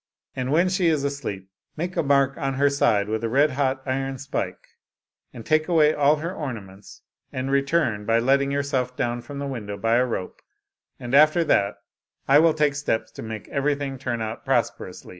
And 0.35 0.51
when 0.51 0.67
she 0.67 0.87
is 0.87 1.03
asleep, 1.03 1.47
make 1.77 1.95
a 1.95 2.01
mark 2.01 2.35
on 2.35 2.55
her 2.55 2.71
side 2.71 3.07
with 3.07 3.23
a 3.23 3.29
red 3.29 3.51
hot 3.51 3.83
iron 3.85 4.17
spike, 4.17 4.67
and 5.31 5.45
take 5.45 5.67
away 5.67 5.93
all 5.93 6.15
her 6.15 6.33
ornaments, 6.33 7.03
and 7.31 7.51
return 7.51 8.03
by 8.07 8.17
letting 8.17 8.49
yourself 8.51 8.97
down 8.97 9.21
from 9.21 9.37
the 9.37 9.45
window 9.45 9.77
by 9.77 9.97
a 9.97 10.05
rope; 10.07 10.41
and 10.99 11.13
after 11.13 11.43
that 11.43 11.83
I 12.27 12.39
will 12.39 12.55
take 12.55 12.73
steps 12.73 13.11
to 13.11 13.21
make 13.21 13.47
everything 13.49 13.99
turn 13.99 14.21
put 14.21 14.43
prosperously." 14.43 15.09